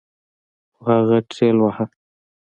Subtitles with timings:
[0.75, 1.85] خو هغه ټېلوهه.